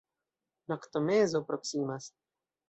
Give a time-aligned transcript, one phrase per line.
[0.73, 2.09] Noktomezo proksimas.